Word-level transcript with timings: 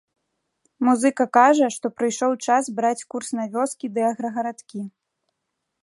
Музыка 0.87 1.25
кажа, 1.37 1.67
што 1.75 1.85
прыйшоў 1.97 2.31
час 2.45 2.63
браць 2.79 2.99
курс 3.15 3.29
на 3.41 3.45
вёскі 3.57 3.87
ды 3.99 4.09
аграгарадкі. 4.11 4.81